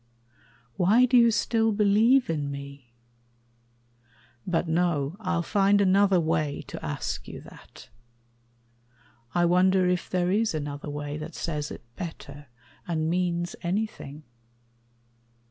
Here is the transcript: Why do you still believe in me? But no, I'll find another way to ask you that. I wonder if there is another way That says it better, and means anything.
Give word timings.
Why 0.77 1.05
do 1.05 1.15
you 1.15 1.29
still 1.29 1.71
believe 1.71 2.27
in 2.27 2.49
me? 2.49 2.91
But 4.47 4.67
no, 4.67 5.15
I'll 5.19 5.43
find 5.43 5.79
another 5.79 6.19
way 6.19 6.63
to 6.69 6.83
ask 6.83 7.27
you 7.27 7.39
that. 7.41 7.87
I 9.35 9.45
wonder 9.45 9.87
if 9.87 10.09
there 10.09 10.31
is 10.31 10.55
another 10.55 10.89
way 10.89 11.17
That 11.19 11.35
says 11.35 11.69
it 11.69 11.83
better, 11.95 12.47
and 12.87 13.11
means 13.11 13.55
anything. 13.61 14.23